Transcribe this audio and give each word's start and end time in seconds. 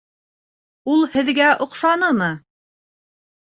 Ул 0.93 1.05
һеҙгә 1.17 1.51
оҡшанымы? 1.67 2.33